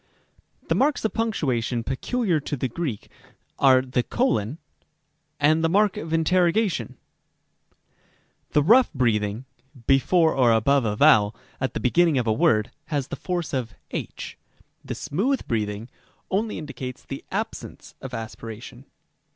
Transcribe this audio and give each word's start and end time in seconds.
Rem. 0.03 0.41
a. 0.41 0.67
The 0.69 0.73
marks 0.75 1.05
of 1.05 1.13
punctuation 1.13 1.83
peculiar 1.83 2.39
to 2.39 2.57
the 2.57 2.67
Greek 2.67 3.07
are 3.59 3.83
the 3.83 4.01
colon 4.01 4.57
[+] 4.99 5.39
and 5.39 5.63
the 5.63 5.69
mark 5.69 5.95
of 5.95 6.11
interrogation 6.11 6.95
[;].Rem. 7.69 7.75
b. 7.75 7.75
The 8.53 8.63
rough 8.63 8.91
breathing['] 8.93 9.45
before 9.85 10.33
or 10.33 10.53
above 10.53 10.85
a 10.85 10.95
vowel 10.95 11.35
at 11.59 11.75
the 11.75 11.79
beginning 11.79 12.17
of 12.17 12.25
a 12.25 12.33
word 12.33 12.71
has 12.85 13.09
the 13.09 13.15
force 13.15 13.53
of 13.53 13.75
h; 13.91 14.39
the 14.83 14.95
smooth 14.95 15.45
breathing 15.47 15.87
[']only 16.31 16.57
indicates 16.57 17.03
the 17.05 17.23
absence 17.29 17.93
of 18.01 18.11
aspiration. 18.15 18.85